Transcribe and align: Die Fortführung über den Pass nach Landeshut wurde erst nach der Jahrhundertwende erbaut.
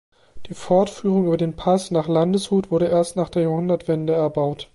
Die 0.47 0.55
Fortführung 0.55 1.27
über 1.27 1.37
den 1.37 1.55
Pass 1.55 1.91
nach 1.91 2.07
Landeshut 2.07 2.71
wurde 2.71 2.87
erst 2.87 3.15
nach 3.15 3.29
der 3.29 3.43
Jahrhundertwende 3.43 4.13
erbaut. 4.13 4.67